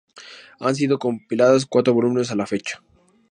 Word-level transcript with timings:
Han 0.59 0.73
sido 0.73 0.97
compilados 0.97 1.67
cuatro 1.67 1.93
volúmenes 1.93 2.31
a 2.31 2.35
la 2.35 2.47
fecha. 2.47 2.81